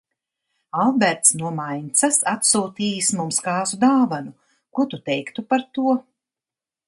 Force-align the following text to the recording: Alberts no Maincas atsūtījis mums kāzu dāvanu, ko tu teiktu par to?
Alberts 0.83 1.35
no 1.41 1.51
Maincas 1.57 2.17
atsūtījis 2.31 3.11
mums 3.19 3.39
kāzu 3.49 3.81
dāvanu, 3.85 4.35
ko 4.79 4.87
tu 4.95 5.01
teiktu 5.11 5.47
par 5.53 5.69
to? 5.79 5.97